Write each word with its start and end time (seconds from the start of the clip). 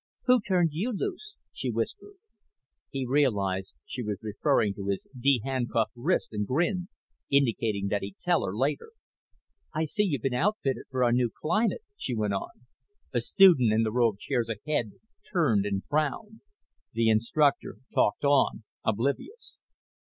"Who 0.25 0.41
turned 0.41 0.71
you 0.73 0.91
loose?" 0.91 1.35
she 1.53 1.69
whispered. 1.69 2.15
He 2.89 3.05
realized 3.05 3.71
she 3.85 4.01
was 4.01 4.17
referring 4.23 4.73
to 4.73 4.87
his 4.87 5.07
de 5.15 5.41
handcuffed 5.43 5.91
wrist 5.95 6.33
and 6.33 6.47
grinned, 6.47 6.87
indicating 7.29 7.89
that 7.89 8.01
he'd 8.01 8.15
tell 8.19 8.43
her 8.43 8.55
later. 8.57 8.93
"I 9.75 9.83
see 9.85 10.01
you've 10.05 10.23
been 10.23 10.33
outfitted 10.33 10.85
for 10.89 11.03
our 11.03 11.11
new 11.11 11.29
climate," 11.29 11.83
she 11.97 12.15
went 12.15 12.33
on. 12.33 12.65
A 13.13 13.21
student 13.21 13.71
in 13.71 13.83
the 13.83 13.91
row 13.91 14.09
of 14.09 14.17
chairs 14.17 14.49
ahead 14.49 14.93
turned 15.31 15.67
and 15.67 15.83
frowned. 15.85 16.41
The 16.93 17.07
instructor 17.11 17.75
talked 17.93 18.23
on, 18.25 18.63
oblivious. 18.83 19.59